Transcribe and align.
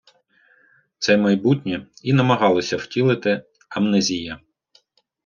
Це 0.97 1.17
майбутнє 1.17 1.87
і 2.03 2.13
намагалися 2.13 2.77
втілити 2.77 3.43
«АмнезіЯ». 3.69 4.39